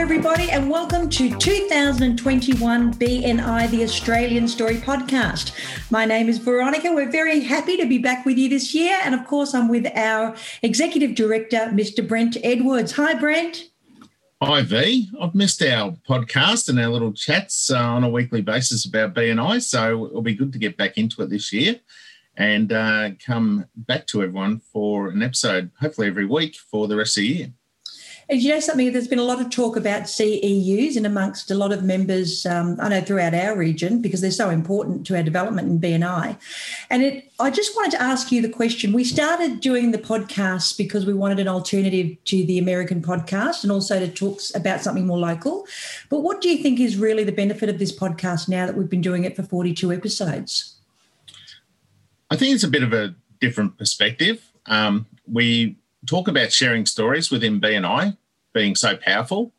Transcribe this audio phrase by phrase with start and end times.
[0.00, 5.52] Everybody, and welcome to 2021 BNI, the Australian Story podcast.
[5.90, 6.90] My name is Veronica.
[6.90, 8.98] We're very happy to be back with you this year.
[9.04, 12.08] And of course, I'm with our Executive Director, Mr.
[12.08, 12.92] Brent Edwards.
[12.92, 13.68] Hi, Brent.
[14.42, 15.10] Hi, V.
[15.20, 19.62] I've missed our podcast and our little chats uh, on a weekly basis about BNI.
[19.62, 21.78] So it'll be good to get back into it this year
[22.38, 27.18] and uh, come back to everyone for an episode, hopefully every week for the rest
[27.18, 27.52] of the year.
[28.30, 31.56] And you know something, there's been a lot of talk about CEUs and amongst a
[31.56, 35.24] lot of members, um, I know throughout our region, because they're so important to our
[35.24, 36.38] development in BNI.
[36.90, 38.92] And it, I just wanted to ask you the question.
[38.92, 43.72] We started doing the podcast because we wanted an alternative to the American podcast and
[43.72, 45.66] also to talk about something more local.
[46.08, 48.88] But what do you think is really the benefit of this podcast now that we've
[48.88, 50.76] been doing it for 42 episodes?
[52.30, 54.52] I think it's a bit of a different perspective.
[54.66, 58.16] Um, we talk about sharing stories within BNI
[58.52, 59.52] being so powerful.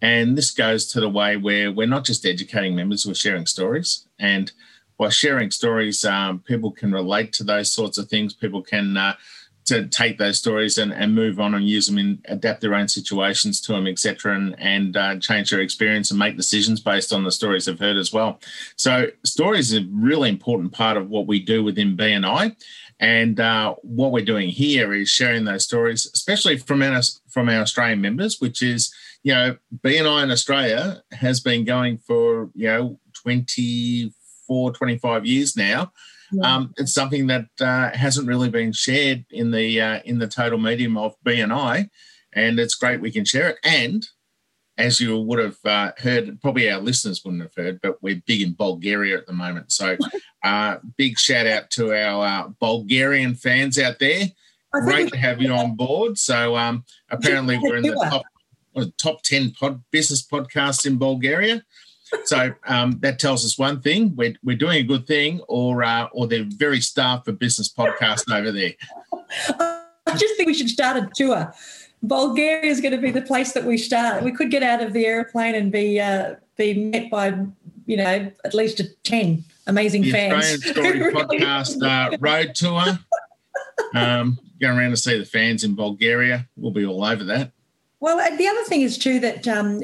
[0.00, 4.06] And this goes to the way where we're not just educating members, we're sharing stories.
[4.18, 4.52] And
[4.96, 8.34] by sharing stories, um, people can relate to those sorts of things.
[8.34, 9.14] People can uh,
[9.68, 12.88] to take those stories and, and move on and use them and adapt their own
[12.88, 17.22] situations to them, etc., and, and uh, change their experience and make decisions based on
[17.22, 18.40] the stories they've heard as well.
[18.76, 22.56] So, stories is a really important part of what we do within BNI.
[23.00, 27.60] And uh, what we're doing here is sharing those stories, especially from our, from our
[27.60, 32.98] Australian members, which is, you know, BNI in Australia has been going for, you know,
[33.22, 35.92] 24, 25 years now.
[36.32, 36.54] Yeah.
[36.54, 40.58] Um, it's something that uh, hasn't really been shared in the uh, in the total
[40.58, 41.88] medium of BNI,
[42.34, 43.58] and it's great we can share it.
[43.64, 44.06] And
[44.78, 48.42] as you would have uh, heard, probably our listeners wouldn't have heard, but we're big
[48.42, 49.72] in Bulgaria at the moment.
[49.72, 49.96] So,
[50.44, 54.26] uh, big shout out to our uh, Bulgarian fans out there.
[54.72, 56.16] Great to have you on board.
[56.18, 58.22] So, um, apparently, we're in the top
[58.96, 61.64] top ten pod, business podcasts in Bulgaria.
[62.24, 66.08] So um, that tells us one thing: we're, we're doing a good thing, or uh,
[66.12, 68.72] or they're very starved for business podcasts over there.
[70.08, 71.52] I just think we should start a tour
[72.02, 74.22] Bulgaria is going to be the place that we start.
[74.22, 77.38] We could get out of the airplane and be uh, be met by
[77.86, 80.34] you know at least a ten amazing the fans.
[80.66, 82.98] Australian Story Podcast uh, road tour.
[83.94, 86.48] Um, going around to see the fans in Bulgaria.
[86.56, 87.52] We'll be all over that.
[88.00, 89.46] Well, the other thing is too that.
[89.46, 89.82] Um,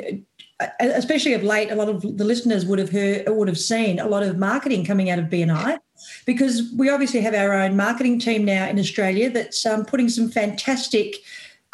[0.79, 4.07] especially of late, a lot of the listeners would have heard, would have seen a
[4.07, 5.79] lot of marketing coming out of BNI,
[6.27, 10.31] because we obviously have our own marketing team now in Australia that's um, putting some
[10.31, 11.17] fantastic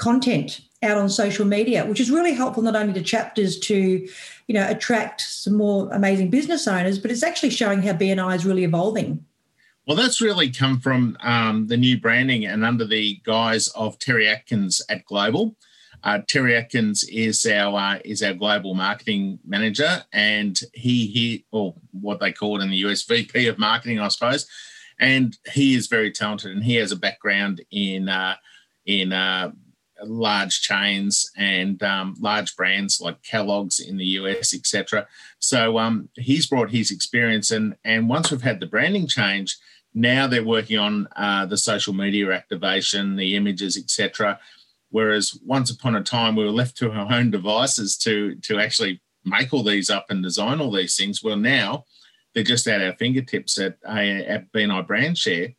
[0.00, 3.76] content out on social media, which is really helpful not only to chapters to,
[4.46, 8.46] you know, attract some more amazing business owners, but it's actually showing how BNI is
[8.46, 9.24] really evolving.
[9.86, 14.26] Well, that's really come from um, the new branding and under the guise of Terry
[14.26, 15.54] Atkins at Global.
[16.02, 21.74] Uh, Terry Atkins is our uh, is our global marketing manager, and he he or
[21.90, 24.46] what they call it in the US VP of marketing, I suppose.
[24.98, 28.36] And he is very talented, and he has a background in uh,
[28.86, 29.52] in uh,
[30.04, 35.06] large chains and um, large brands like Kellogg's in the US, etc.
[35.38, 39.56] So um, he's brought his experience, and and once we've had the branding change,
[39.94, 44.38] now they're working on uh, the social media activation, the images, etc.
[44.90, 49.00] Whereas once upon a time we were left to our own devices to to actually
[49.24, 51.22] make all these up and design all these things.
[51.22, 51.84] Well, now
[52.34, 55.50] they're just at our fingertips at, at BNI Brand Share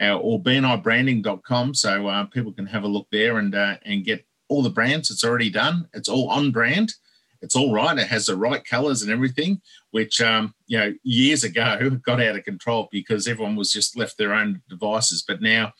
[0.00, 1.74] uh, or bnibranding.com.
[1.74, 5.10] So uh, people can have a look there and uh, and get all the brands.
[5.10, 5.88] It's already done.
[5.94, 6.94] It's all on brand.
[7.40, 7.98] It's all right.
[7.98, 12.36] It has the right colors and everything, which um, you know years ago got out
[12.36, 15.24] of control because everyone was just left their own devices.
[15.26, 15.72] But now,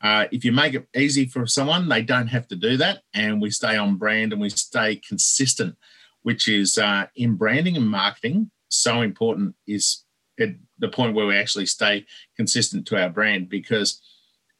[0.00, 3.42] uh, if you make it easy for someone, they don't have to do that, and
[3.42, 5.76] we stay on brand and we stay consistent,
[6.22, 9.56] which is uh, in branding and marketing so important.
[9.66, 10.04] Is
[10.40, 12.06] at the point where we actually stay
[12.36, 13.48] consistent to our brand.
[13.48, 14.00] Because,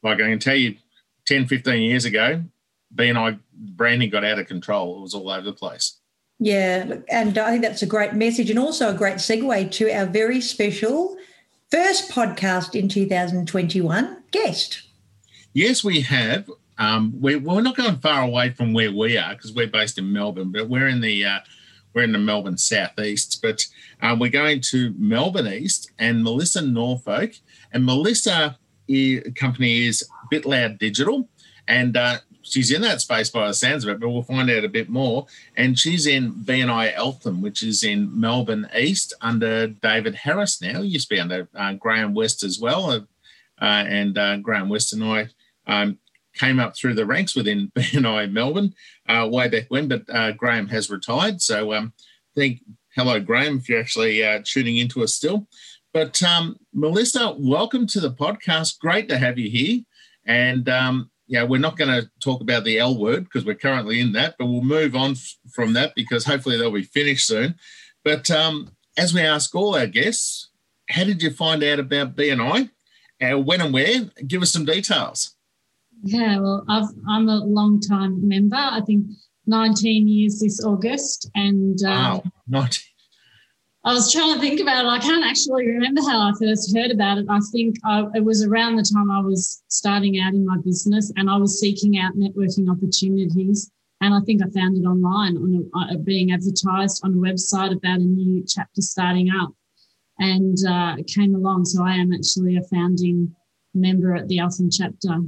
[0.03, 0.75] like I can tell you,
[1.25, 2.43] 10, 15 years ago,
[2.95, 4.97] BNI branding got out of control.
[4.97, 5.97] It was all over the place.
[6.39, 10.05] Yeah, and I think that's a great message and also a great segue to our
[10.05, 11.17] very special
[11.69, 14.83] first podcast in 2021 guest.
[15.53, 16.49] Yes, we have.
[16.77, 20.13] Um, we're, we're not going far away from where we are because we're based in
[20.13, 21.39] Melbourne, but we're in the uh,
[21.93, 23.65] we're in the Melbourne southeast, but
[24.01, 27.33] um, we're going to Melbourne East and Melissa Norfolk.
[27.71, 28.57] And Melissa
[29.35, 31.29] company is BitLoud Digital,
[31.67, 34.63] and uh, she's in that space by the sounds of it, but we'll find out
[34.63, 35.27] a bit more.
[35.55, 40.81] And she's in BNI Eltham, which is in Melbourne East under David Harris now.
[40.81, 42.89] He used to be under uh, Graham West as well.
[42.89, 42.99] Uh,
[43.61, 45.27] uh and uh, Graham West and I
[45.67, 45.99] um,
[46.39, 48.73] came up through the ranks within BNI Melbourne
[49.07, 51.41] uh, way back when, but uh, Graham has retired.
[51.41, 51.93] So um,
[52.35, 52.61] think,
[52.95, 55.47] hello, Graham, if you're actually tuning into us still.
[55.93, 58.79] But um, Melissa, welcome to the podcast.
[58.79, 59.81] Great to have you here.
[60.25, 63.99] And um, yeah, we're not going to talk about the L word because we're currently
[63.99, 67.55] in that, but we'll move on f- from that because hopefully they'll be finished soon.
[68.03, 70.49] But um, as we ask all our guests,
[70.89, 72.69] how did you find out about BNI?
[73.21, 74.09] Uh, when and where?
[74.27, 75.35] Give us some details.
[76.03, 76.79] Yeah, well, i
[77.09, 78.55] am a long time member.
[78.55, 79.05] I think
[79.47, 81.29] 19 years this August.
[81.35, 82.81] And um, wow, 19.
[83.85, 84.89] I was trying to think about it.
[84.89, 87.25] I can't actually remember how I first heard about it.
[87.29, 91.11] I think I, it was around the time I was starting out in my business
[91.15, 93.71] and I was seeking out networking opportunities.
[94.01, 97.75] And I think I found it online on a, uh, being advertised on a website
[97.75, 99.51] about a new chapter starting up.
[100.19, 101.65] And uh, it came along.
[101.65, 103.33] So I am actually a founding
[103.73, 105.21] member at the Eltham chapter.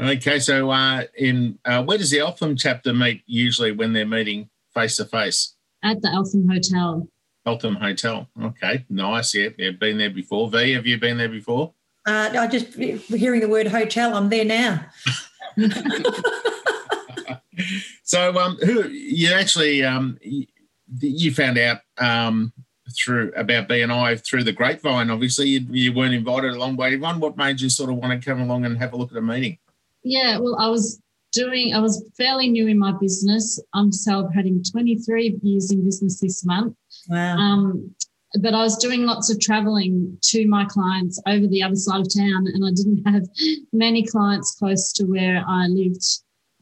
[0.00, 4.48] Okay, so uh, in uh, where does the Eltham chapter meet usually when they're meeting
[4.72, 5.56] face to face?
[5.82, 7.08] At the Eltham Hotel.
[7.44, 8.28] Eltham Hotel.
[8.40, 9.34] Okay, nice.
[9.34, 10.50] Yeah, yeah, been there before.
[10.50, 11.72] V, have you been there before?
[12.06, 14.14] Uh, I just hearing the word hotel.
[14.14, 14.86] I'm there now.
[18.04, 20.16] so, um, who you actually um,
[21.00, 22.52] you found out um,
[22.96, 25.10] through about BNI through the grapevine?
[25.10, 27.18] Obviously, you, you weren't invited along by everyone.
[27.18, 29.22] What made you sort of want to come along and have a look at a
[29.22, 29.58] meeting?
[30.02, 31.00] Yeah, well, I was
[31.32, 31.74] doing.
[31.74, 33.60] I was fairly new in my business.
[33.74, 36.74] I'm celebrating 23 years in business this month
[37.08, 37.36] Wow.
[37.36, 37.94] Um,
[38.42, 42.14] but I was doing lots of traveling to my clients over the other side of
[42.14, 43.26] town, and I didn't have
[43.72, 46.04] many clients close to where I lived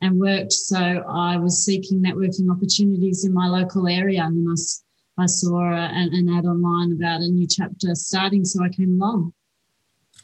[0.00, 0.52] and worked.
[0.52, 6.14] So I was seeking networking opportunities in my local area, and I, I saw an,
[6.14, 9.32] an ad online about a new chapter starting, so I came along.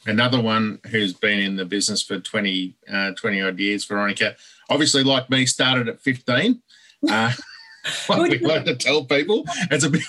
[0.05, 4.35] Another one who's been in the business for 20, uh, 20 odd years, Veronica,
[4.69, 6.61] obviously, like me, started at 15.
[7.09, 7.33] Uh,
[8.07, 9.43] what we like to tell people.
[9.69, 10.03] It's a bit.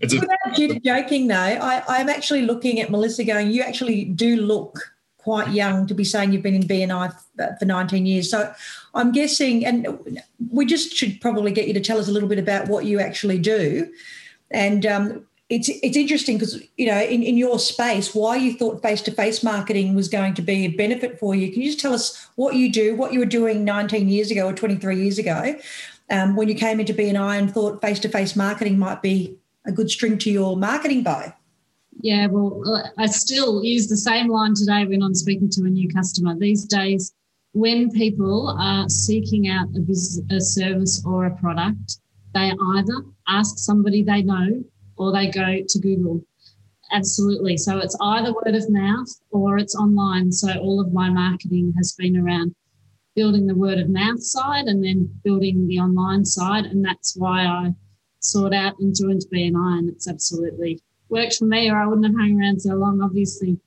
[0.00, 4.36] It's a, Without joking though, I, I'm actually looking at Melissa going, you actually do
[4.36, 4.78] look
[5.18, 7.14] quite young to be saying you've been in BNI
[7.58, 8.30] for 19 years.
[8.30, 8.52] So
[8.94, 12.38] I'm guessing, and we just should probably get you to tell us a little bit
[12.38, 13.92] about what you actually do.
[14.50, 18.80] And um, it's it's interesting because you know in, in your space why you thought
[18.80, 21.52] face-to-face marketing was going to be a benefit for you.
[21.52, 24.46] Can you just tell us what you do, what you were doing 19 years ago
[24.46, 25.56] or 23 years ago,
[26.08, 29.36] um, when you came into BNI and thought face to face marketing might be
[29.66, 31.34] a good string to your marketing bow?
[32.00, 32.62] Yeah, well,
[32.96, 36.34] I still use the same line today when I'm speaking to a new customer.
[36.38, 37.12] These days,
[37.52, 41.98] when people are seeking out a, business, a service or a product,
[42.32, 42.94] they either
[43.28, 44.64] ask somebody they know
[45.00, 46.22] or they go to Google.
[46.92, 47.56] Absolutely.
[47.56, 50.30] So it's either word of mouth or it's online.
[50.30, 52.54] So all of my marketing has been around
[53.16, 56.66] building the word of mouth side and then building the online side.
[56.66, 57.74] And that's why I
[58.18, 59.78] sought out and joined BNI.
[59.78, 63.58] And it's absolutely worked for me, or I wouldn't have hung around so long, obviously.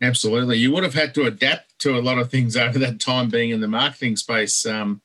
[0.00, 0.58] Absolutely.
[0.58, 3.50] You would have had to adapt to a lot of things over that time being
[3.50, 5.02] in the marketing space, um,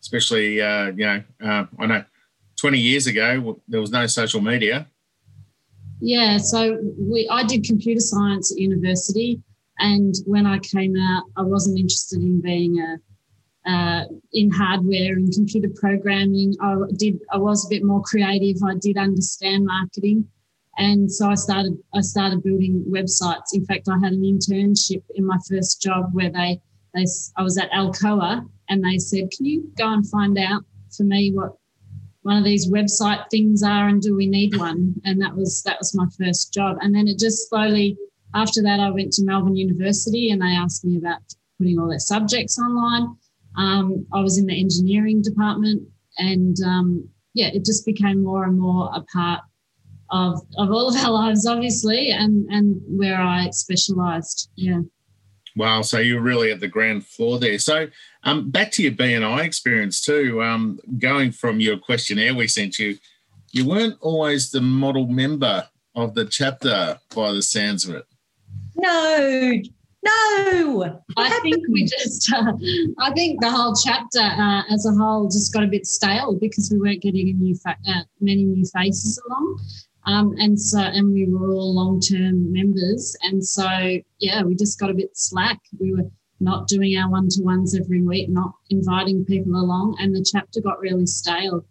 [0.00, 2.04] especially, uh, you know, uh, I know
[2.60, 4.86] 20 years ago, there was no social media.
[6.00, 9.40] Yeah, so we I did computer science at university,
[9.78, 12.96] and when I came out, I wasn't interested in being a
[13.70, 16.54] uh, in hardware and computer programming.
[16.62, 17.20] I did.
[17.30, 18.62] I was a bit more creative.
[18.64, 20.26] I did understand marketing,
[20.78, 21.76] and so I started.
[21.94, 23.52] I started building websites.
[23.52, 26.60] In fact, I had an internship in my first job where they.
[26.92, 30.64] They, I was at Alcoa and they said, "Can you go and find out
[30.96, 31.52] for me what
[32.30, 35.78] one of these website things are and do we need one?" And that was that
[35.80, 36.76] was my first job.
[36.80, 37.98] And then it just slowly.
[38.32, 41.22] After that, I went to Melbourne University and they asked me about
[41.58, 43.16] putting all their subjects online.
[43.56, 45.82] Um, I was in the engineering department,
[46.18, 49.40] and um, yeah, it just became more and more a part
[50.10, 54.50] of of all of our lives, obviously, and and where I specialised.
[54.54, 54.82] Yeah.
[55.60, 57.58] Wow, so you're really at the ground floor there.
[57.58, 57.86] So,
[58.24, 60.42] um, back to your BNI experience too.
[60.42, 62.96] Um, going from your questionnaire we sent you,
[63.52, 68.06] you weren't always the model member of the chapter by the sounds of it.
[68.74, 69.60] No,
[70.02, 71.02] No.
[71.18, 72.54] I think we just, uh,
[72.98, 76.70] I think the whole chapter uh, as a whole just got a bit stale because
[76.72, 79.60] we weren't getting a new fa- uh, many new faces along.
[80.06, 83.16] Um, and so, and we were all long term members.
[83.22, 83.68] And so,
[84.18, 85.58] yeah, we just got a bit slack.
[85.78, 90.14] We were not doing our one to ones every week, not inviting people along, and
[90.14, 91.64] the chapter got really stale.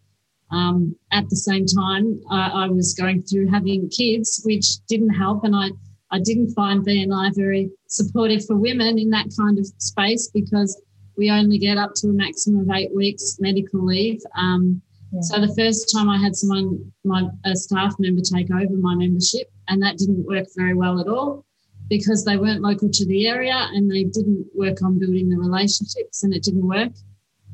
[0.52, 5.44] Um, at the same time, I, I was going through having kids, which didn't help,
[5.44, 5.70] and I
[6.12, 10.82] I didn't find BNI very supportive for women in that kind of space because
[11.18, 14.22] we only get up to a maximum of eight weeks medical leave.
[14.36, 14.82] Um,
[15.12, 15.22] yeah.
[15.22, 19.52] So the first time I had someone, my a staff member, take over my membership,
[19.68, 21.46] and that didn't work very well at all
[21.90, 26.24] because they weren't local to the area and they didn't work on building the relationships,
[26.24, 26.92] and it didn't work.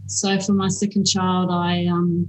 [0.07, 2.27] So for my second child, I um,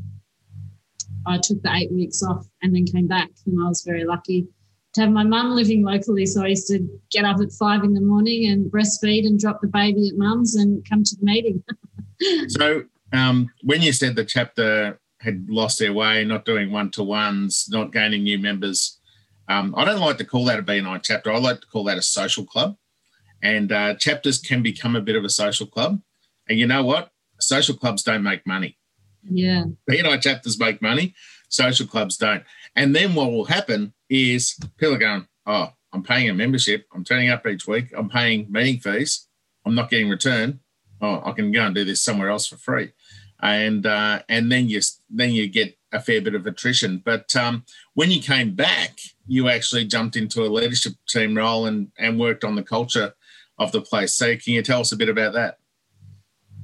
[1.27, 4.47] I took the eight weeks off and then came back, and I was very lucky
[4.95, 6.25] to have my mum living locally.
[6.25, 9.61] So I used to get up at five in the morning and breastfeed and drop
[9.61, 11.63] the baby at mum's and come to the meeting.
[12.49, 17.03] so um, when you said the chapter had lost their way, not doing one to
[17.03, 18.99] ones, not gaining new members,
[19.49, 21.33] um, I don't like to call that a BNI chapter.
[21.33, 22.77] I like to call that a social club.
[23.43, 26.01] And uh, chapters can become a bit of a social club.
[26.49, 27.11] And you know what?
[27.41, 28.79] Social clubs don't make money.
[29.23, 29.65] Yeah.
[29.89, 31.15] BNI chapters make money,
[31.49, 32.45] social clubs don't.
[32.75, 36.87] And then what will happen is people are going, oh, I'm paying a membership.
[36.95, 37.93] I'm turning up each week.
[37.97, 39.27] I'm paying meeting fees.
[39.65, 40.61] I'm not getting return.
[41.01, 42.93] Oh, I can go and do this somewhere else for free.
[43.41, 47.03] And uh, and then you then you get a fair bit of attrition.
[47.05, 47.65] But um,
[47.95, 52.45] when you came back, you actually jumped into a leadership team role and and worked
[52.45, 53.15] on the culture
[53.59, 54.15] of the place.
[54.15, 55.59] So can you tell us a bit about that?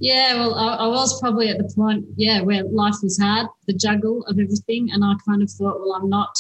[0.01, 3.73] Yeah, well, I, I, was probably at the point, yeah, where life was hard, the
[3.73, 4.91] juggle of everything.
[4.91, 6.37] And I kind of thought, well, I'm not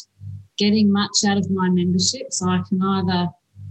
[0.58, 2.32] getting much out of my membership.
[2.32, 3.28] So I can either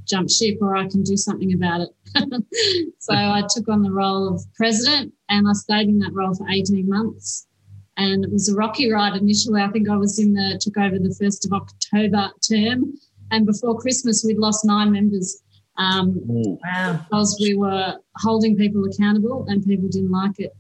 [0.08, 1.90] jump ship or I can do something about it.
[3.00, 6.48] so I took on the role of president and I stayed in that role for
[6.50, 7.48] 18 months.
[7.98, 9.62] And it was a rocky ride initially.
[9.62, 12.94] I think I was in the, took over the 1st of October term.
[13.32, 15.42] And before Christmas, we'd lost nine members.
[15.78, 17.00] Um, wow.
[17.10, 20.52] Because we were holding people accountable and people didn't like it.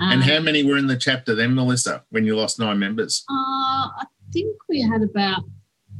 [0.00, 3.24] Um, and how many were in the chapter then, Melissa, when you lost nine members?
[3.30, 5.44] Uh, I think we had about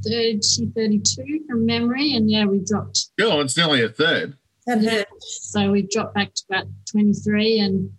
[0.05, 2.15] 30, 32 from memory.
[2.15, 3.11] And yeah, we dropped.
[3.21, 4.37] Oh, it's nearly a third.
[4.67, 5.05] Yeah.
[5.19, 7.91] So we dropped back to about 23 and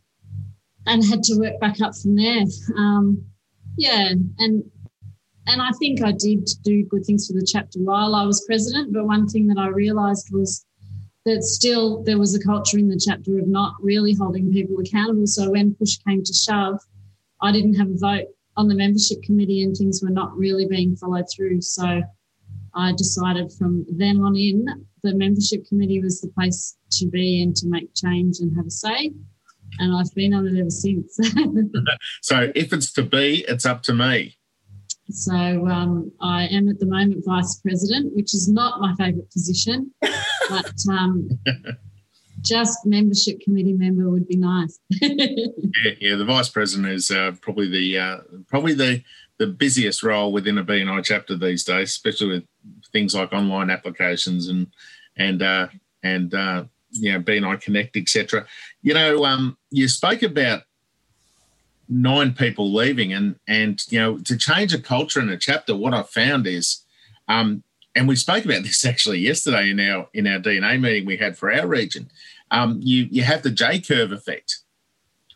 [0.85, 2.43] and had to work back up from there.
[2.77, 3.23] Um,
[3.77, 4.63] yeah, and
[5.47, 8.93] and I think I did do good things for the chapter while I was president.
[8.93, 10.65] But one thing that I realised was
[11.25, 15.27] that still there was a culture in the chapter of not really holding people accountable.
[15.27, 16.79] So when push came to shove,
[17.41, 20.95] I didn't have a vote on the membership committee and things were not really being
[20.95, 21.61] followed through.
[21.61, 22.01] So
[22.75, 24.65] I decided from then on in,
[25.03, 28.71] the membership committee was the place to be and to make change and have a
[28.71, 29.11] say.
[29.79, 31.17] And I've been on it ever since.
[32.21, 34.37] so if it's to be, it's up to me.
[35.09, 35.33] So
[35.67, 39.91] um, I am at the moment vice president, which is not my favourite position,
[40.49, 41.27] but um,
[42.43, 44.79] just membership committee member would be nice.
[45.01, 49.03] yeah, yeah, the vice president is uh, probably the uh, probably the
[49.37, 52.43] the busiest role within a BNI chapter these days, especially with
[52.91, 54.67] things like online applications and
[55.17, 55.67] and uh,
[56.03, 58.45] and uh, you know BNI Connect, etc.
[58.81, 60.63] You know, um, you spoke about
[61.89, 65.93] nine people leaving and and you know to change a culture in a chapter what
[65.93, 66.83] i've found is
[67.27, 67.63] um
[67.95, 71.37] and we spoke about this actually yesterday in our in our dna meeting we had
[71.37, 72.09] for our region
[72.53, 74.59] um you you have the j curve effect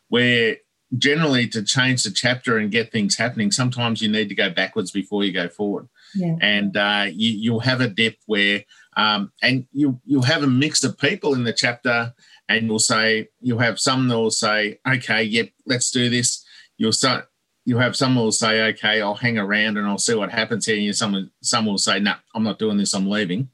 [0.08, 0.56] where
[0.98, 4.90] generally to change the chapter and get things happening sometimes you need to go backwards
[4.92, 6.38] before you go forward yeah.
[6.40, 8.64] and uh, you, you'll have a dip where
[8.96, 12.14] um, and you you'll have a mix of people in the chapter
[12.50, 16.46] and you'll say you'll have some that will say, okay, yep, let's do this.
[16.78, 17.30] You'll start.
[17.66, 20.78] You'll have someone will say, okay, I'll hang around and I'll see what happens here.
[20.78, 22.94] And someone, someone will say, no, nah, I'm not doing this.
[22.94, 23.50] I'm leaving.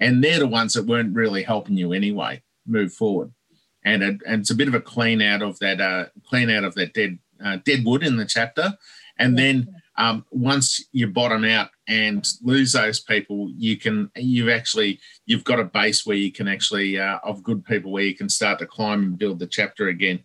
[0.00, 2.42] And they're the ones that weren't really helping you anyway.
[2.68, 3.32] Move forward,
[3.84, 6.64] and it, and it's a bit of a clean out of that uh, clean out
[6.64, 8.72] of that dead uh, dead wood in the chapter,
[9.18, 15.00] and then um, once you bottom out and lose those people, you can you've actually
[15.26, 18.28] you've got a base where you can actually uh, of good people where you can
[18.28, 20.20] start to climb and build the chapter again.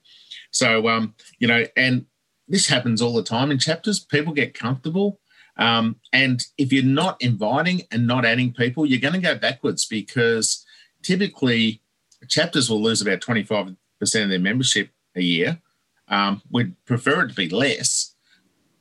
[0.52, 2.06] So um, you know, and
[2.48, 4.00] this happens all the time in chapters.
[4.00, 5.20] People get comfortable.
[5.58, 9.86] Um, and if you're not inviting and not adding people, you're going to go backwards
[9.86, 10.66] because
[11.04, 11.83] typically
[12.28, 15.60] chapters will lose about 25% of their membership a year.
[16.08, 18.14] Um, we'd prefer it to be less,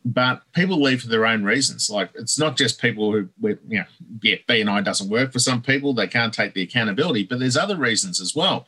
[0.04, 1.88] but people leave for their own reasons.
[1.88, 3.84] Like it's not just people who, you know,
[4.22, 5.94] yeah, BNI doesn't work for some people.
[5.94, 8.66] They can't take the accountability, but there's other reasons as well.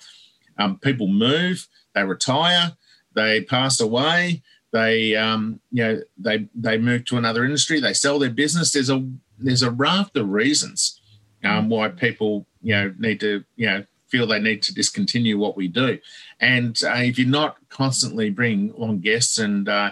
[0.58, 2.76] Um, people move, they retire,
[3.14, 8.18] they pass away, they, um, you know, they they move to another industry, they sell
[8.18, 8.72] their business.
[8.72, 11.00] There's a there's a raft of reasons
[11.44, 15.56] um, why people, you know, need to, you know, feel they need to discontinue what
[15.56, 15.98] we do.
[16.38, 19.90] And uh, if you're not constantly bringing on guests and uh,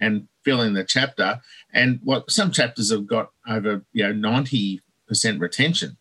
[0.00, 1.40] and filling the chapter,
[1.72, 5.96] and what some chapters have got over you know ninety percent retention,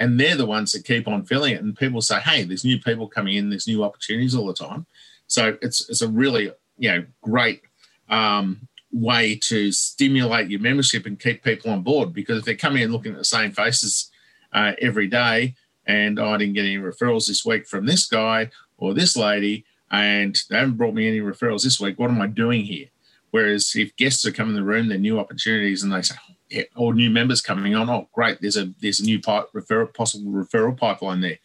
[0.00, 1.62] and they're the ones that keep on filling it.
[1.62, 4.84] And people say, "Hey, there's new people coming in, there's new opportunities all the time."
[5.28, 7.62] So it's it's a really you know great
[8.08, 12.82] um, way to stimulate your membership and keep people on board because if they're coming
[12.82, 14.10] in looking at the same faces
[14.52, 15.54] uh, every day
[15.86, 20.36] and I didn't get any referrals this week from this guy or this lady, and
[20.48, 21.98] they haven't brought me any referrals this week.
[21.98, 22.86] What am I doing here?
[23.30, 26.34] Whereas if guests are coming in the room, they're new opportunities, and they say, oh,
[26.50, 29.92] yeah, or new members coming on, oh great, there's a there's a new pipe, referral
[29.92, 31.38] possible referral pipeline there.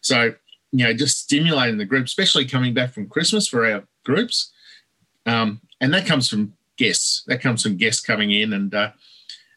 [0.00, 0.34] So
[0.72, 4.52] you know, just stimulating the group, especially coming back from Christmas for our groups,
[5.26, 7.22] um, and that comes from guests.
[7.26, 8.90] That comes from guests coming in, and uh,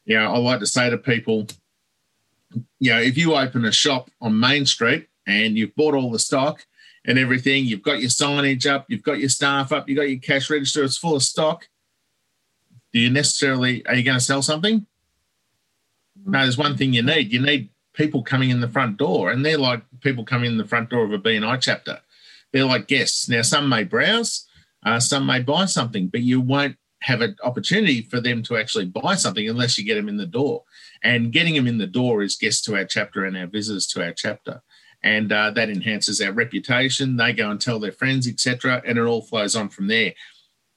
[0.06, 1.48] you know, I like to say to people,
[2.79, 6.20] you know, if you open a shop on Main Street and you've bought all the
[6.20, 6.65] stock
[7.05, 10.20] and everything, you've got your signage up, you've got your staff up, you've got your
[10.20, 11.67] cash register, it's full of stock.
[12.93, 14.86] Do you necessarily, are you going to sell something?
[16.25, 17.31] No, there's one thing you need.
[17.31, 20.67] You need people coming in the front door, and they're like people coming in the
[20.67, 22.00] front door of a BNI chapter.
[22.51, 23.29] They're like guests.
[23.29, 24.48] Now, some may browse,
[24.86, 28.86] uh, some may buy something, but you won't have an opportunity for them to actually
[28.86, 30.63] buy something unless you get them in the door.
[31.03, 34.03] And getting them in the door is guests to our chapter and our visitors to
[34.03, 34.62] our chapter.
[35.03, 37.17] And uh, that enhances our reputation.
[37.17, 40.13] They go and tell their friends, etc., and it all flows on from there.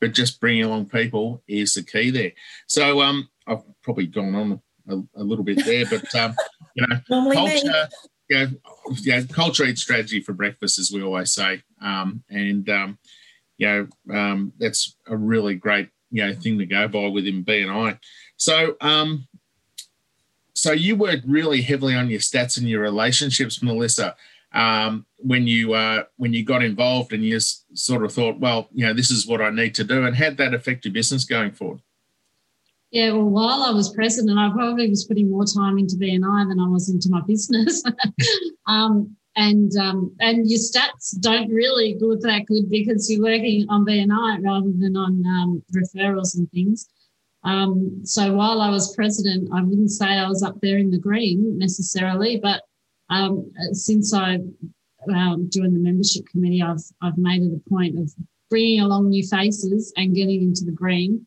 [0.01, 2.33] But just bringing along people is the key there.
[2.67, 6.35] So um, I've probably gone on a, a little bit there, but um,
[6.75, 7.89] you know, culture,
[8.31, 8.47] yeah,
[9.07, 12.99] know, culture eats strategy for breakfast, as we always say, um, and um,
[13.59, 17.99] you know, um, that's a really great you know thing to go by within BNI.
[18.37, 19.27] So um,
[20.55, 24.17] so you worked really heavily on your stats and your relationships, Melissa.
[24.53, 28.87] Um, when you uh, when you got involved and you sort of thought, well, you
[28.87, 31.51] know, this is what I need to do, and had that affect your business going
[31.51, 31.81] forward?
[32.93, 36.61] Yeah, well, while I was president, I probably was putting more time into BNI than
[36.61, 37.83] I was into my business.
[38.69, 43.85] um, and um, and your stats don't really look that good because you're working on
[43.85, 46.89] BNI rather than on um, referrals and things.
[47.45, 50.99] Um, so while I was president, I wouldn't say I was up there in the
[50.99, 52.63] green necessarily, but
[53.11, 54.39] um, since I
[55.15, 58.11] um, joined the membership committee, I've I've made it a point of
[58.49, 61.27] bringing along new faces and getting into the green,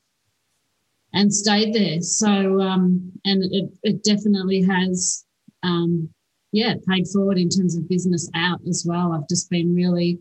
[1.14, 2.02] and stayed there.
[2.02, 5.24] So um, and it it definitely has,
[5.62, 6.10] um,
[6.52, 9.14] yeah, paid forward in terms of business out as well.
[9.14, 10.18] I've just been really,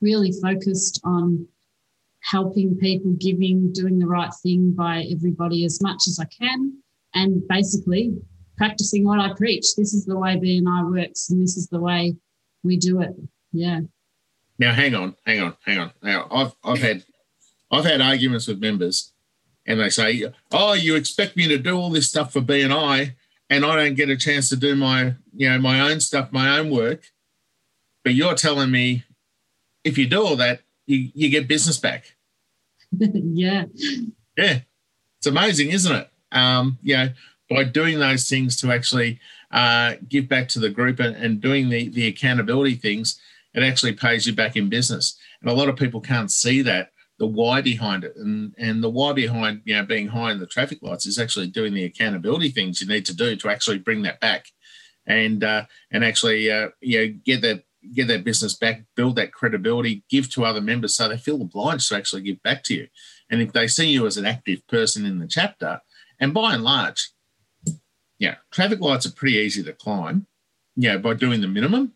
[0.00, 1.46] really focused on
[2.22, 6.78] helping people, giving, doing the right thing by everybody as much as I can,
[7.14, 8.14] and basically
[8.56, 9.74] practicing what I preach.
[9.76, 12.16] This is the way BNI works, and this is the way
[12.62, 13.10] we do it.
[13.52, 13.80] Yeah.
[14.58, 15.92] Now, hang on, hang on, hang on.
[16.02, 17.04] Now, I've I've had
[17.70, 19.12] I've had arguments with members,
[19.66, 23.14] and they say, "Oh, you expect me to do all this stuff for BNI,
[23.50, 26.58] and I don't get a chance to do my you know my own stuff, my
[26.58, 27.10] own work."
[28.04, 29.04] But you're telling me
[29.84, 32.11] if you do all that, you, you get business back.
[32.98, 33.64] yeah.
[34.36, 34.60] Yeah.
[35.18, 36.10] It's amazing, isn't it?
[36.32, 37.08] Um, you know,
[37.48, 41.68] by doing those things to actually uh, give back to the group and, and doing
[41.68, 43.20] the, the accountability things,
[43.54, 45.18] it actually pays you back in business.
[45.40, 48.16] And a lot of people can't see that, the why behind it.
[48.16, 51.48] And, and the why behind, you know, being high in the traffic lights is actually
[51.48, 54.46] doing the accountability things you need to do to actually bring that back
[55.06, 59.32] and, uh, and actually, uh, you know, get that get that business back, build that
[59.32, 62.88] credibility, give to other members so they feel obliged to actually give back to you.
[63.30, 65.80] And if they see you as an active person in the chapter,
[66.20, 67.10] and by and large,
[68.18, 70.26] yeah, traffic lights are pretty easy to climb,
[70.76, 71.88] you know, by doing the minimum.
[71.88, 71.92] Mm.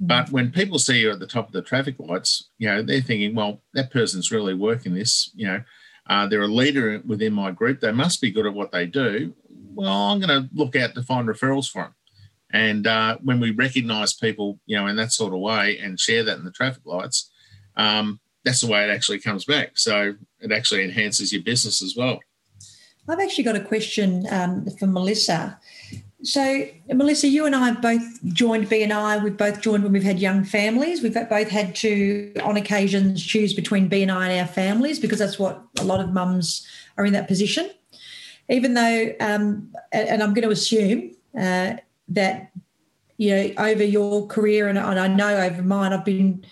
[0.00, 3.00] But when people see you at the top of the traffic lights, you know, they're
[3.00, 5.62] thinking, well, that person's really working this, you know,
[6.06, 7.80] uh, they're a leader within my group.
[7.80, 9.34] They must be good at what they do.
[9.74, 11.94] Well, I'm going to look out to find referrals for them.
[12.52, 16.22] And uh, when we recognise people, you know, in that sort of way and share
[16.24, 17.30] that in the traffic lights,
[17.76, 19.78] um, that's the way it actually comes back.
[19.78, 22.20] So it actually enhances your business as well.
[23.08, 25.58] I've actually got a question um, for Melissa.
[26.24, 29.24] So, Melissa, you and I have both joined BNI.
[29.24, 31.02] We've both joined when we've had young families.
[31.02, 35.64] We've both had to, on occasions, choose between BNI and our families because that's what
[35.80, 36.64] a lot of mums
[36.96, 37.70] are in that position.
[38.48, 41.74] Even though, um, and I'm going to assume uh,
[42.14, 42.50] that,
[43.16, 46.44] you know, over your career and, and I know over mine, I've been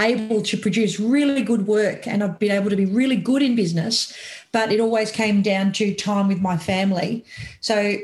[0.00, 3.56] able to produce really good work and I've been able to be really good in
[3.56, 4.16] business,
[4.52, 7.24] but it always came down to time with my family.
[7.60, 7.96] So,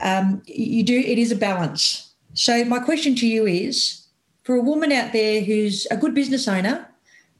[0.00, 2.12] um, you do it is a balance.
[2.34, 4.06] So my question to you is,
[4.44, 6.88] for a woman out there who's a good business owner,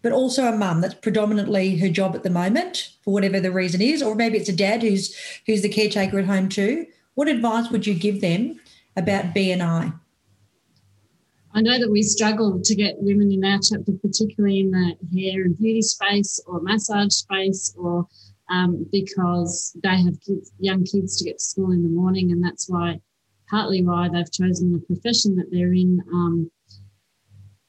[0.02, 3.80] but also a mum that's predominantly her job at the moment for whatever the reason
[3.80, 5.14] is, or maybe it's a dad who's
[5.46, 6.86] who's the caretaker at home too.
[7.14, 8.60] What advice would you give them
[8.96, 9.92] about BNI?
[11.52, 15.42] I know that we struggle to get women in our chapter, particularly in the hair
[15.42, 18.06] and beauty space or massage space or
[18.50, 22.42] um, because they have kids, young kids to get to school in the morning, and
[22.42, 23.00] that's why
[23.48, 26.00] partly why they've chosen the profession that they're in.
[26.12, 26.50] Um,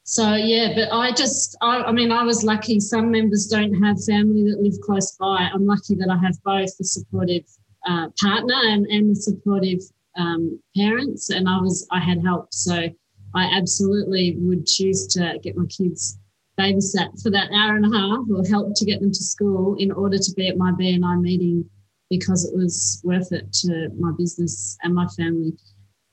[0.03, 2.79] so yeah, but I just, I, I, mean, I was lucky.
[2.79, 5.49] Some members don't have family that live close by.
[5.53, 7.45] I'm lucky that I have both the supportive
[7.87, 9.79] uh, partner and, and the supportive
[10.17, 12.53] um, parents, and I was, I had help.
[12.53, 12.89] So
[13.33, 16.17] I absolutely would choose to get my kids
[16.59, 19.91] babysat for that hour and a half or help to get them to school in
[19.91, 21.69] order to be at my BNI meeting
[22.09, 25.53] because it was worth it to my business and my family.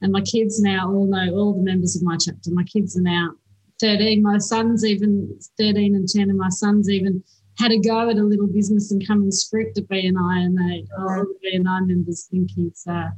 [0.01, 2.51] And my kids now all know all the members of my chapter.
[2.53, 3.33] My kids are now
[3.81, 4.23] 13.
[4.23, 7.23] My son's even 13 and 10, and my son's even
[7.59, 10.87] had a go at a little business and come and script at BNI, and they
[10.97, 13.09] all the BNI members think he's uh,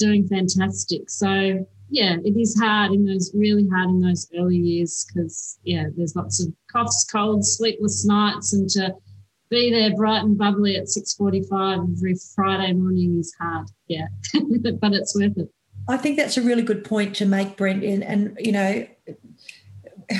[0.00, 1.08] doing fantastic.
[1.08, 5.86] So yeah, it is hard in those really hard in those early years because yeah,
[5.96, 8.94] there's lots of coughs, colds, sleepless nights, and to
[9.50, 13.68] be there bright and bubbly at six forty-five every Friday morning is hard.
[13.88, 14.06] Yeah,
[14.80, 15.48] but it's worth it.
[15.88, 17.82] I think that's a really good point to make, Brent.
[17.82, 18.86] And, and you know,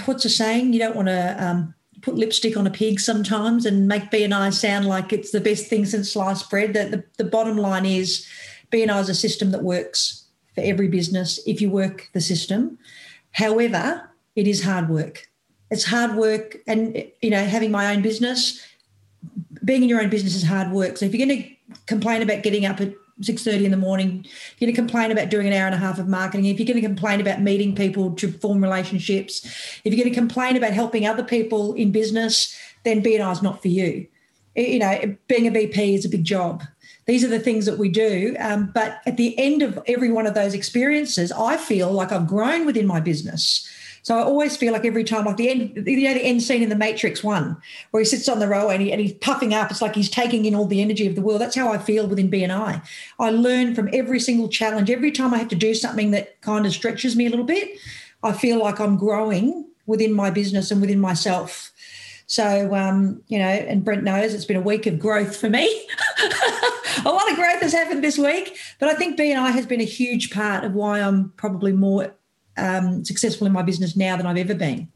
[0.07, 0.73] what's the saying?
[0.73, 4.87] You don't want to um, put lipstick on a pig sometimes and make BNI sound
[4.87, 6.75] like it's the best thing since sliced bread.
[6.75, 8.27] That the, the bottom line is
[8.71, 12.79] BNI is a system that works for every business if you work the system.
[13.33, 15.29] However, it is hard work.
[15.71, 18.61] It's hard work, and you know, having my own business,
[19.65, 20.97] being in your own business is hard work.
[20.97, 24.25] So if you're going to complain about getting up at 6.30 in the morning
[24.59, 26.67] you're going to complain about doing an hour and a half of marketing if you're
[26.67, 29.45] going to complain about meeting people to form relationships
[29.85, 33.61] if you're going to complain about helping other people in business then bni is not
[33.61, 34.07] for you
[34.57, 36.63] you know being a vp is a big job
[37.11, 38.37] these are the things that we do.
[38.39, 42.29] Um, but at the end of every one of those experiences, I feel like I've
[42.29, 43.69] grown within my business.
[44.03, 46.63] So I always feel like every time, like the end, you know, the end scene
[46.63, 47.57] in the Matrix One,
[47.91, 49.73] where he sits on the row and, he, and he's puffing up.
[49.73, 51.41] It's like he's taking in all the energy of the world.
[51.41, 52.81] That's how I feel within BNI.
[53.19, 54.89] I learn from every single challenge.
[54.89, 57.77] Every time I have to do something that kind of stretches me a little bit,
[58.23, 61.73] I feel like I'm growing within my business and within myself.
[62.31, 65.67] So, um, you know, and Brent knows it's been a week of growth for me.
[67.05, 69.85] a lot of growth has happened this week, but I think BNI has been a
[69.85, 72.15] huge part of why I'm probably more
[72.57, 74.93] um, successful in my business now than I've ever been.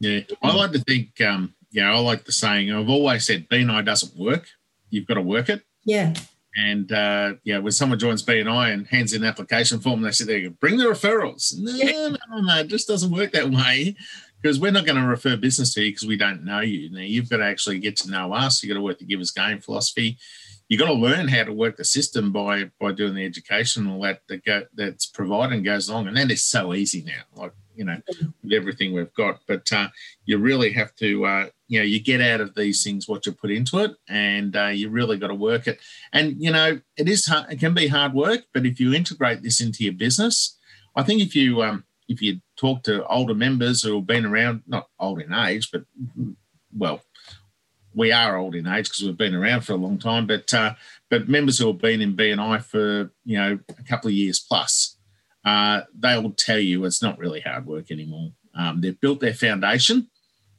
[0.00, 3.48] Yeah, I like to think, um, you know, I like the saying, I've always said
[3.48, 4.48] BNI doesn't work.
[4.90, 5.62] You've got to work it.
[5.86, 6.12] Yeah.
[6.56, 10.24] And uh, yeah, when someone joins BNI and hands in an application form, they say,
[10.24, 11.92] "They go bring the referrals." No, yeah.
[11.92, 13.94] no, no, no, it just doesn't work that way
[14.40, 16.90] because we're not going to refer business to you because we don't know you.
[16.90, 18.62] Now you've got to actually get to know us.
[18.62, 20.18] You've got to work the giver's gain philosophy.
[20.68, 23.92] You've got to learn how to work the system by by doing the education and
[23.92, 26.06] all that that go, that's provided and goes along.
[26.06, 27.98] And that is so easy now, like you know,
[28.42, 29.40] with everything we've got.
[29.48, 29.88] But uh,
[30.26, 33.32] you really have to, uh, you know, you get out of these things what you
[33.32, 35.80] put into it, and uh, you really got to work it.
[36.12, 39.42] And you know, it is hard, it can be hard work, but if you integrate
[39.42, 40.56] this into your business,
[40.94, 44.62] I think if you um, if you talk to older members who have been around,
[44.66, 45.84] not old in age, but
[46.76, 47.00] well,
[47.94, 50.74] we are old in age because we've been around for a long time, but uh,
[51.08, 54.96] but members who have been in BNI for you know a couple of years plus,
[55.44, 58.32] uh, they will tell you it's not really hard work anymore.
[58.56, 60.08] Um, they've built their foundation,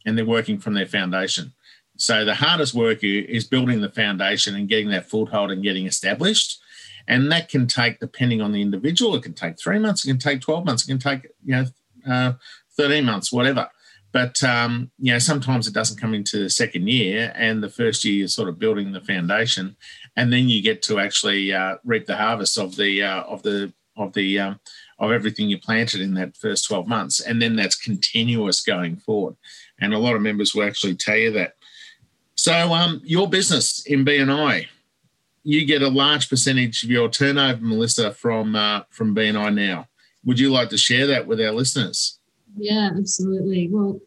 [0.06, 1.52] and they're working from their foundation.
[1.98, 6.60] So the hardest work is building the foundation and getting that foothold and getting established.
[7.08, 10.20] And that can take, depending on the individual, it can take three months, it can
[10.20, 11.66] take 12 months, it can take, you know,
[12.08, 12.34] uh,
[12.78, 13.70] 13 months, whatever.
[14.12, 18.04] But, um, you know, sometimes it doesn't come into the second year and the first
[18.04, 19.78] year you're sort of building the foundation
[20.18, 23.72] and then you get to actually uh, reap the harvest of the, uh, of the,
[23.96, 24.60] of the, um,
[25.00, 27.20] of everything you planted in that first 12 months.
[27.22, 29.36] And then that's continuous going forward.
[29.80, 31.56] And a lot of members will actually tell you that.
[32.36, 34.68] So, um, your business in BNI,
[35.44, 39.88] you get a large percentage of your turnover, Melissa, from uh, from BNI now.
[40.26, 42.20] Would you like to share that with our listeners?
[42.56, 43.70] Yeah, absolutely.
[43.72, 44.00] Well,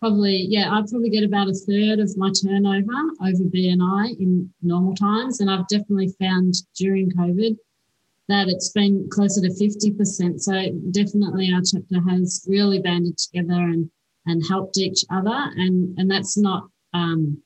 [0.00, 4.94] probably yeah, I probably get about a third of my turnover over BNI in normal
[4.94, 7.56] times, and I've definitely found during COVID
[8.28, 10.42] that it's been closer to fifty percent.
[10.42, 10.52] So
[10.90, 13.90] definitely, our chapter has really banded together and
[14.26, 16.68] and helped each other, and and that's not.
[16.94, 17.42] Um,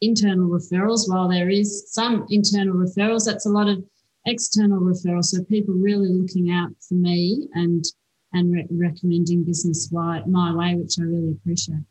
[0.00, 1.08] internal referrals.
[1.08, 3.84] While there is some internal referrals, that's a lot of
[4.26, 5.26] external referrals.
[5.26, 7.84] So people really looking out for me and
[8.32, 11.84] and re- recommending business my, my way, which I really appreciate.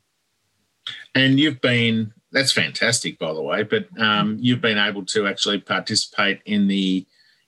[1.16, 3.64] And you've been that's fantastic, by the way.
[3.64, 7.06] But um, you've been able to actually participate in the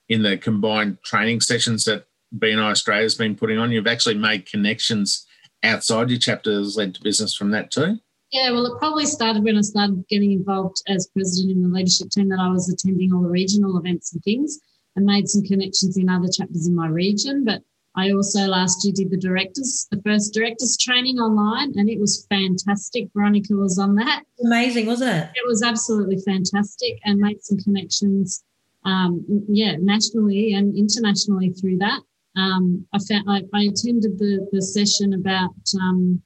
[0.08, 3.70] in the combined training sessions that BNI Australia has been putting on.
[3.70, 5.26] You've actually made connections
[5.62, 7.98] outside your chapters led to business from that too.
[8.32, 12.10] Yeah, well, it probably started when I started getting involved as president in the leadership
[12.10, 14.58] team that I was attending all the regional events and things
[14.94, 17.44] and made some connections in other chapters in my region.
[17.44, 17.62] But
[17.96, 22.24] I also last year did the directors, the first directors training online, and it was
[22.30, 23.08] fantastic.
[23.12, 24.22] Veronica was on that.
[24.44, 25.30] Amazing, wasn't it?
[25.34, 28.44] It was absolutely fantastic and made some connections,
[28.84, 32.00] um, yeah, nationally and internationally through that.
[32.36, 35.50] Um, I found I, I attended the, the session about
[35.82, 36.22] um,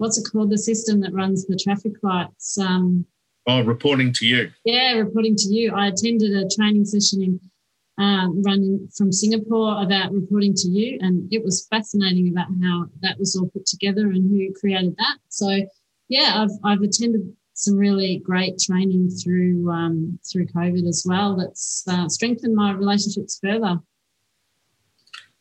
[0.00, 0.50] what's it called?
[0.50, 2.56] The system that runs the traffic lights.
[2.58, 3.04] Um,
[3.46, 4.50] oh, reporting to you.
[4.64, 5.74] Yeah, reporting to you.
[5.74, 7.40] I attended a training session in
[7.98, 13.18] um, running from Singapore about reporting to you, and it was fascinating about how that
[13.18, 15.18] was all put together and who created that.
[15.28, 15.66] So,
[16.08, 21.36] yeah, I've I've attended some really great training through um, through COVID as well.
[21.36, 23.78] That's uh, strengthened my relationships further.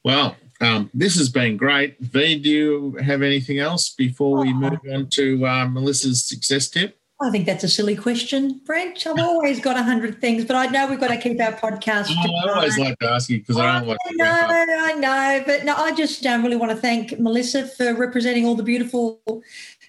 [0.03, 1.99] Well, um, this has been great.
[1.99, 6.99] V, do you have anything else before we move on to uh, Melissa's success tip?
[7.21, 9.05] I think that's a silly question, Brent.
[9.05, 12.11] I've always got a hundred things, but I know we've got to keep our podcast.
[12.11, 13.97] Oh, I always like to ask you because I don't like.
[14.07, 17.93] I know, I know, but no, I just um, really want to thank Melissa for
[17.93, 19.21] representing all the beautiful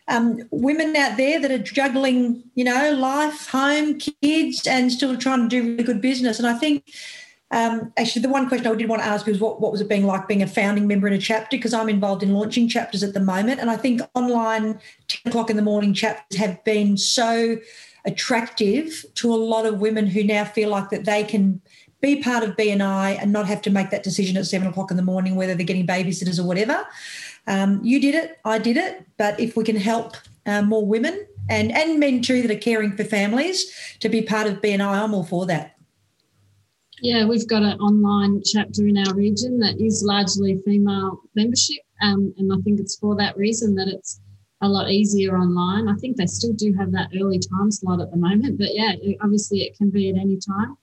[0.09, 5.49] um, women out there that are juggling, you know, life, home, kids, and still trying
[5.49, 6.41] to do really good business.
[6.41, 6.85] And I think
[7.53, 9.89] um, actually, the one question I did want to ask was what, what was it
[9.89, 11.57] being like being a founding member in a chapter?
[11.57, 13.61] Because I'm involved in launching chapters at the moment.
[13.61, 17.59] And I think online 10 o'clock in the morning chapters have been so
[18.05, 21.61] attractive to a lot of women who now feel like that they can
[22.01, 24.97] be part of BNI and not have to make that decision at seven o'clock in
[24.97, 26.87] the morning, whether they're getting babysitters or whatever.
[27.47, 29.05] Um, you did it, I did it.
[29.19, 32.97] But if we can help uh, more women and, and men too that are caring
[32.97, 35.77] for families to be part of BNI, I'm all for that.
[37.03, 41.83] Yeah, we've got an online chapter in our region that is largely female membership.
[42.03, 44.21] Um, and I think it's for that reason that it's
[44.63, 45.89] a lot easier online.
[45.89, 48.93] I think they still do have that early time slot at the moment, but yeah,
[49.23, 50.77] obviously it can be at any time.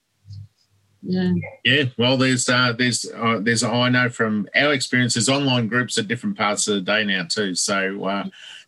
[1.03, 1.31] Yeah.
[1.63, 1.83] Yeah.
[1.97, 6.37] Well, there's uh, there's uh, there's I know from our experiences, online groups at different
[6.37, 7.53] parts of the day now too.
[7.55, 8.25] So uh,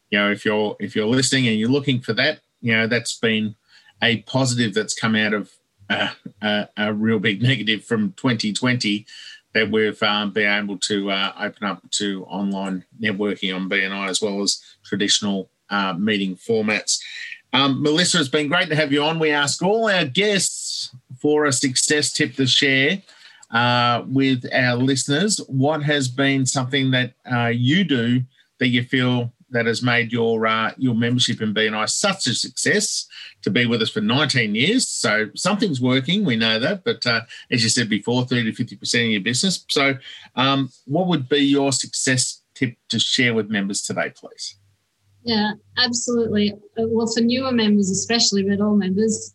[0.09, 3.17] you know, if you're if you're listening and you're looking for that, you know, that's
[3.17, 3.55] been
[4.01, 5.51] a positive that's come out of
[5.89, 9.05] a, a, real big negative from 2020
[9.53, 14.21] that we've um, been able to uh, open up to online networking on BNI as
[14.21, 16.99] well as traditional uh, meeting formats.
[17.51, 19.17] Um, Melissa, it's been great to have you on.
[19.17, 23.01] We ask all our guests for a success tip to share
[23.51, 25.37] uh, with our listeners.
[25.47, 28.21] What has been something that uh, you do
[28.59, 33.07] that you feel that has made your uh, your membership in BNI such a success
[33.41, 34.87] to be with us for 19 years.
[34.87, 36.83] So something's working, we know that.
[36.83, 39.65] But uh, as you said before, 30 to 50% of your business.
[39.69, 39.95] So,
[40.35, 44.55] um, what would be your success tip to share with members today, please?
[45.23, 46.53] Yeah, absolutely.
[46.77, 49.33] Uh, well, for newer members, especially, but all members,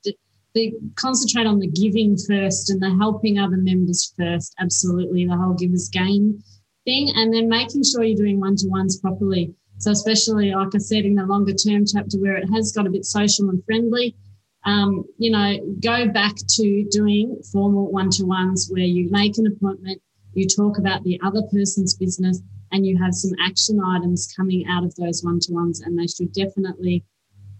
[0.54, 4.54] they concentrate on the giving first and the helping other members first.
[4.58, 6.42] Absolutely, the whole givers gain
[6.84, 9.54] thing, and then making sure you're doing one to ones properly.
[9.84, 12.90] So, especially like I said in the longer term chapter where it has got a
[12.90, 14.16] bit social and friendly,
[14.64, 19.46] um, you know, go back to doing formal one to ones where you make an
[19.46, 20.00] appointment,
[20.32, 22.40] you talk about the other person's business,
[22.72, 26.06] and you have some action items coming out of those one to ones, and they
[26.06, 27.04] should definitely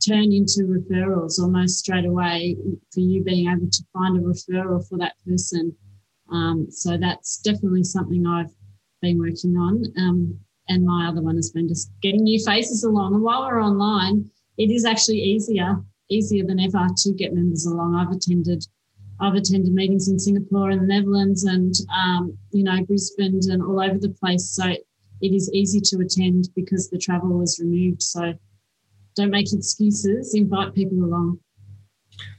[0.03, 2.57] turn into referrals almost straight away
[2.91, 5.77] for you being able to find a referral for that person.
[6.33, 8.55] Um, so that's definitely something I've
[9.03, 9.83] been working on.
[9.99, 13.15] Um, and my other one has been just getting new faces along.
[13.15, 17.95] And while we're online, it is actually easier, easier than ever to get members along.
[17.95, 18.67] I've attended,
[19.21, 23.81] I've attended meetings in Singapore and the Netherlands, and um, you know Brisbane and all
[23.81, 24.51] over the place.
[24.51, 24.65] So
[25.21, 28.03] it is easy to attend because the travel was removed.
[28.03, 28.35] So
[29.17, 30.35] don't make excuses.
[30.35, 31.41] Invite people along.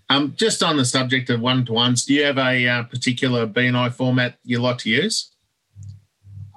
[0.09, 3.47] Um, just on the subject of one to ones, do you have a uh, particular
[3.47, 5.34] BNI format you like to use?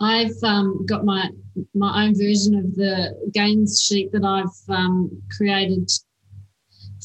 [0.00, 1.30] I've um, got my
[1.74, 5.90] my own version of the gains sheet that I've um, created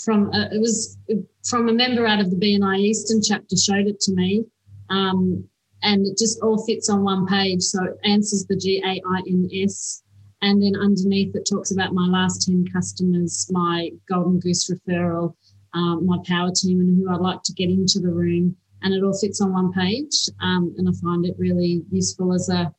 [0.04, 0.98] from uh, it was
[1.44, 4.46] from a member out of the BNI Eastern chapter showed it to me,
[4.90, 5.44] um,
[5.82, 7.62] and it just all fits on one page.
[7.62, 10.04] So it answers the G A I N S,
[10.42, 15.36] and then underneath it talks about my last ten customers, my Golden Goose referral,
[15.74, 19.04] um, my power team, and who I'd like to get into the room, and it
[19.04, 20.30] all fits on one page.
[20.42, 22.74] Um, and I find it really useful as a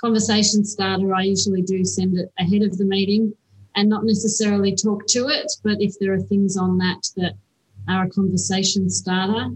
[0.00, 1.14] conversation starter.
[1.14, 3.32] I usually do send it ahead of the meeting
[3.74, 7.34] and not necessarily talk to it, but if there are things on that that
[7.88, 9.50] are a conversation starter,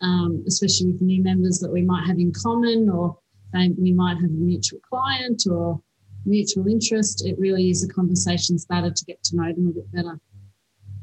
[0.00, 3.16] um, especially with new members that we might have in common or
[3.52, 5.80] they, we might have a mutual client or
[6.26, 9.92] mutual interest, it really is a conversation starter to get to know them a bit
[9.92, 10.20] better.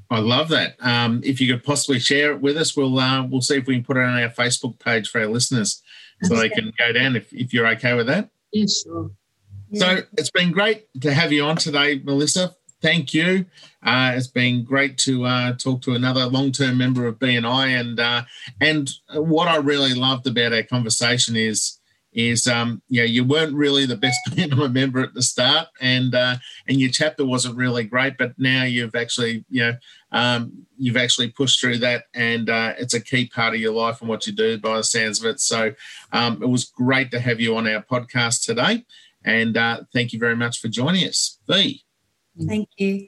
[0.09, 0.75] I love that.
[0.81, 3.75] Um, if you could possibly share it with us, we'll uh, we'll see if we
[3.75, 5.81] can put it on our Facebook page for our listeners,
[6.23, 8.29] so they can go down if, if you're okay with that.
[8.51, 9.11] Yeah, sure.
[9.73, 12.55] So it's been great to have you on today, Melissa.
[12.81, 13.45] Thank you.
[13.83, 18.23] Uh, it's been great to uh, talk to another long-term member of BNI, and uh,
[18.59, 21.79] and what I really loved about our conversation is
[22.13, 26.13] is um, you know you weren't really the best BNI member at the start, and
[26.13, 26.35] uh,
[26.67, 29.73] and your chapter wasn't really great, but now you've actually you know
[30.11, 34.01] um, you've actually pushed through that, and uh, it's a key part of your life
[34.01, 35.39] and what you do by the sounds of it.
[35.39, 35.73] So
[36.11, 38.85] um, it was great to have you on our podcast today.
[39.23, 41.37] And uh, thank you very much for joining us.
[41.47, 41.83] V.
[42.47, 43.07] Thank you.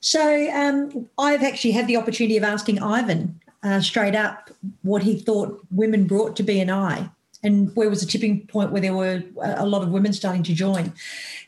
[0.00, 4.50] So um, I've actually had the opportunity of asking Ivan uh, straight up
[4.82, 7.10] what he thought women brought to BNI
[7.44, 10.54] and where was the tipping point where there were a lot of women starting to
[10.54, 10.92] join.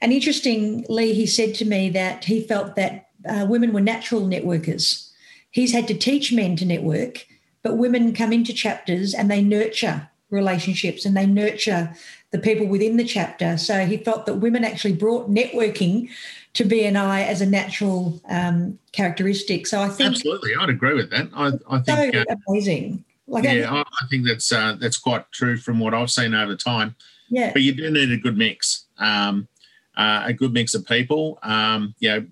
[0.00, 5.10] And interestingly, he said to me that he felt that uh, women were natural networkers.
[5.50, 7.26] He's had to teach men to network,
[7.62, 11.94] but women come into chapters and they nurture relationships and they nurture
[12.30, 13.56] the people within the chapter.
[13.56, 16.10] So he felt that women actually brought networking
[16.54, 19.66] to BNI as a natural um, characteristic.
[19.66, 21.28] So I think absolutely, I'd agree with that.
[21.34, 23.04] I, I think so uh, amazing.
[23.28, 26.54] Like yeah, I, I, think that's uh, that's quite true from what I've seen over
[26.54, 26.94] time.
[27.28, 29.48] Yeah, but you do need a good mix, um,
[29.96, 31.38] uh, a good mix of people.
[31.42, 32.26] Um, you know,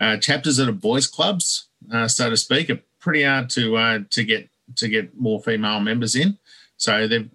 [0.00, 3.98] uh, chapters that are boys' clubs, uh, so to speak, are pretty hard to uh,
[4.10, 6.38] to get to get more female members in.
[6.76, 7.30] So they've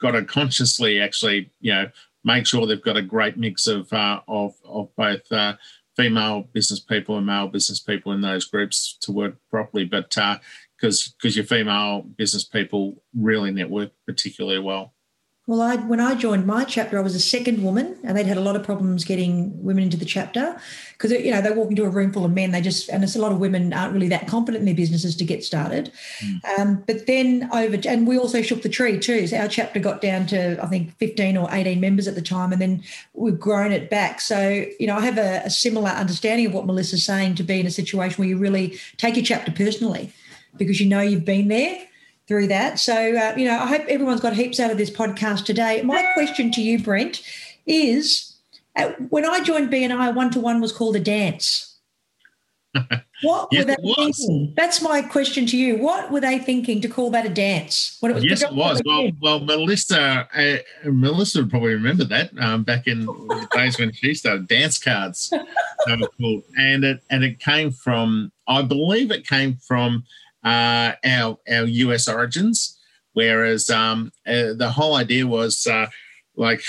[0.00, 1.90] got to consciously actually, you know,
[2.24, 5.56] make sure they've got a great mix of uh, of of both uh,
[5.96, 9.84] female business people and male business people in those groups to work properly.
[9.84, 10.38] But uh,
[10.76, 14.92] because because your female business people really network particularly well.
[15.48, 18.36] Well, I, when I joined my chapter, I was a second woman, and they'd had
[18.36, 20.60] a lot of problems getting women into the chapter
[20.92, 22.50] because you know they walk into a room full of men.
[22.50, 25.14] They just and it's a lot of women aren't really that confident in their businesses
[25.14, 25.92] to get started.
[26.20, 26.58] Mm.
[26.58, 29.28] Um, but then over, and we also shook the tree too.
[29.28, 32.50] So our chapter got down to I think fifteen or eighteen members at the time,
[32.50, 32.82] and then
[33.14, 34.20] we've grown it back.
[34.20, 37.60] So you know I have a, a similar understanding of what Melissa's saying to be
[37.60, 40.12] in a situation where you really take your chapter personally
[40.58, 41.78] because you know you've been there
[42.26, 42.78] through that.
[42.78, 45.82] So, uh, you know, I hope everyone's got heaps out of this podcast today.
[45.82, 47.22] My question to you, Brent,
[47.66, 48.36] is
[48.74, 51.76] uh, when I joined BNI, one to one was called a dance.
[53.22, 54.52] What yes, were they thinking?
[54.56, 55.78] That's my question to you.
[55.78, 57.96] What were they thinking to call that a dance?
[58.00, 58.82] When it was yes, it was.
[58.84, 63.92] Well, well, Melissa, uh, Melissa would probably remember that um, back in the days when
[63.92, 64.48] she started.
[64.48, 65.32] Dance cards,
[65.86, 68.32] were and it and it came from.
[68.48, 70.04] I believe it came from
[70.46, 72.78] uh, our our US origins.
[73.12, 75.86] Whereas um, uh, the whole idea was uh,
[76.36, 76.62] like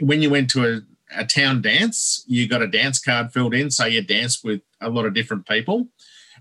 [0.00, 3.70] when you went to a, a town dance, you got a dance card filled in,
[3.70, 5.88] so you danced with a lot of different people,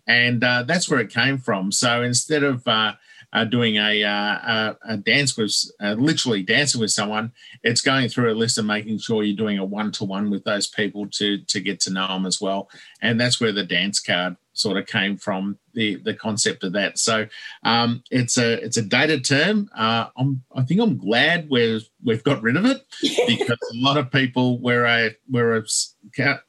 [0.07, 1.71] and uh, that's where it came from.
[1.71, 2.93] So instead of uh,
[3.31, 7.31] uh, doing a, uh, a, a, dance with literally dancing with someone,
[7.63, 10.43] it's going through a list and making sure you're doing a one to one with
[10.43, 12.69] those people to to get to know them as well.
[13.01, 16.97] And that's where the dance card sort of came from the the concept of that.
[16.97, 17.27] So
[17.63, 19.69] um, it's a it's a dated term.
[19.75, 22.85] Uh, I'm, I think I'm glad we've we've got rid of it
[23.27, 25.63] because a lot of people we're a we're a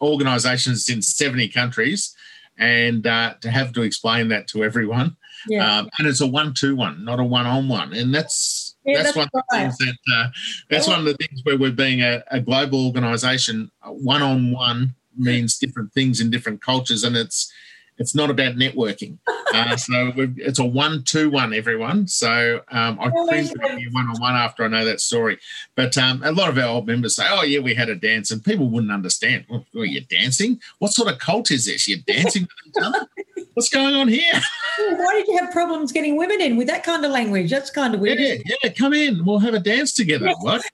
[0.01, 2.15] organisation in 70 countries,
[2.59, 5.17] and uh, to have to explain that to everyone
[5.49, 5.79] yeah.
[5.79, 9.67] Um, and it's a one-two-one, not a one-on-one, and that's yeah, that's, that's, one right.
[9.67, 10.29] of the things that uh,
[10.71, 13.71] that's one of the things where we're being a, a global organisation.
[13.85, 17.53] One-on-one means different things in different cultures, and it's
[17.99, 19.19] it's not about networking.
[19.53, 22.09] Uh, so it's a one-two-one, everyone.
[22.09, 25.39] So um, I think you one-on-one after I know that story.
[25.77, 28.31] But um, a lot of our old members say, "Oh yeah, we had a dance,"
[28.31, 29.45] and people wouldn't understand.
[29.51, 30.61] Oh, you're dancing?
[30.79, 31.87] What sort of cult is this?
[31.87, 33.07] You're dancing with each other?
[33.55, 34.41] What's going on here?
[34.79, 37.51] Why did you have problems getting women in with that kind of language?
[37.51, 38.19] That's kind of weird.
[38.19, 39.25] Yeah, yeah, come in.
[39.25, 40.33] We'll have a dance together.
[40.41, 40.65] What?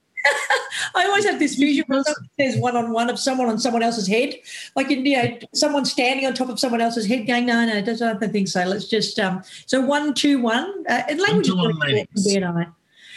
[0.94, 2.02] I always have this vision when
[2.38, 4.34] there's one on one of someone on someone else's head,
[4.76, 7.80] like you know, someone standing on top of someone else's head, going, "No, no, I
[7.80, 8.64] don't think so.
[8.64, 10.84] Let's just." Um, so one, two, one.
[10.88, 12.72] Uh, language is important BNI.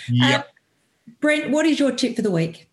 [0.10, 0.40] Yep.
[0.40, 0.44] Uh,
[1.20, 2.70] Brent, what is your tip for the week?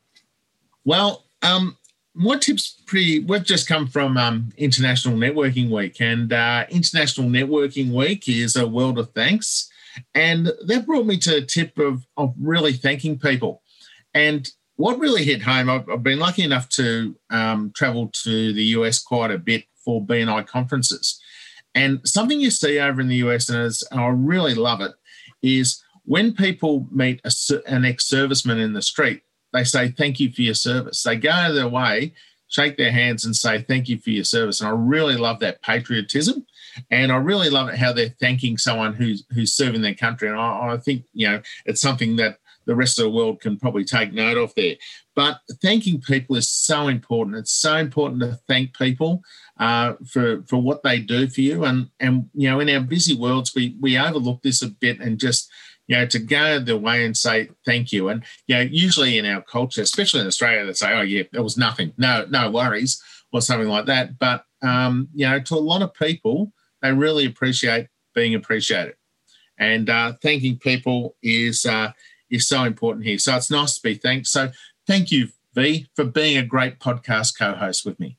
[0.84, 1.76] Well, um,
[2.14, 3.20] my tip's pretty.
[3.20, 8.66] We've just come from um, International Networking Week, and uh, International Networking Week is a
[8.66, 9.70] world of thanks.
[10.14, 13.62] And that brought me to a tip of, of really thanking people.
[14.14, 18.64] And what really hit home, I've, I've been lucky enough to um, travel to the
[18.76, 21.20] US quite a bit for BNI conferences.
[21.74, 24.92] And something you see over in the US, and, and I really love it,
[25.42, 27.32] is when people meet a,
[27.66, 31.02] an ex serviceman in the street, they say, Thank you for your service.
[31.02, 32.14] They go out of their way,
[32.48, 34.60] shake their hands, and say, Thank you for your service.
[34.60, 36.46] And I really love that patriotism.
[36.90, 40.28] And I really love it how they're thanking someone who's who's serving their country.
[40.28, 42.38] And I, I think, you know, it's something that
[42.70, 44.76] the rest of the world can probably take note of there.
[45.16, 47.36] But thanking people is so important.
[47.36, 49.22] It's so important to thank people
[49.58, 51.64] uh, for for what they do for you.
[51.64, 55.18] And and you know, in our busy worlds, we we overlook this a bit and
[55.18, 55.50] just
[55.88, 58.08] you know to go the way and say thank you.
[58.08, 61.40] And you know, usually in our culture, especially in Australia, they say, "Oh yeah, it
[61.40, 61.92] was nothing.
[61.98, 63.02] No, no worries,"
[63.32, 64.16] or something like that.
[64.16, 66.52] But um, you know, to a lot of people,
[66.82, 68.94] they really appreciate being appreciated.
[69.58, 71.92] And uh, thanking people is uh,
[72.30, 73.18] is so important here.
[73.18, 74.26] So it's nice to be thanked.
[74.28, 74.50] So
[74.86, 78.16] thank you, V, for being a great podcast co-host with me.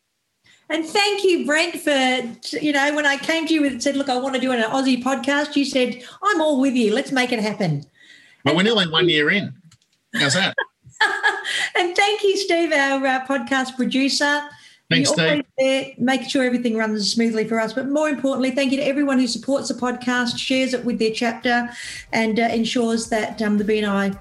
[0.70, 4.08] And thank you, Brent, for you know when I came to you and said, "Look,
[4.08, 6.94] I want to do an Aussie podcast," you said, "I'm all with you.
[6.94, 7.84] Let's make it happen."
[8.46, 9.54] Well, we're nearly one year in.
[10.16, 10.56] How's that?
[11.76, 14.44] and thank you, Steve, our uh, podcast producer.
[14.92, 15.44] Thanks, Steve.
[15.58, 17.74] There, making sure everything runs smoothly for us.
[17.74, 21.12] But more importantly, thank you to everyone who supports the podcast, shares it with their
[21.12, 21.70] chapter,
[22.12, 24.20] and uh, ensures that um, the BNI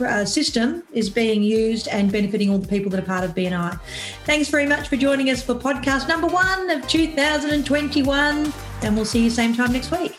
[0.00, 3.78] uh, system is being used and benefiting all the people that are part of BNI.
[4.24, 8.52] Thanks very much for joining us for podcast number one of 2021,
[8.82, 10.16] and we'll see you same time next week.